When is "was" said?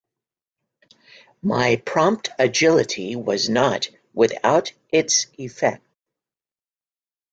3.15-3.49